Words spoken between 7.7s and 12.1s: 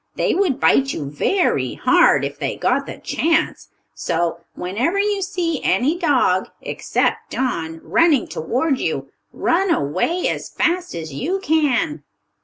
running toward you, run away as fast as you can."